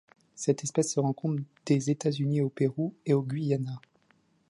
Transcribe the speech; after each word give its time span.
Cette 0.33 0.63
espèce 0.63 0.91
se 0.91 0.99
rencontre 0.99 1.43
des 1.67 1.91
États-Unis 1.91 2.41
au 2.41 2.49
Pérou 2.49 2.95
et 3.05 3.13
au 3.13 3.21
Guyana. 3.21 3.79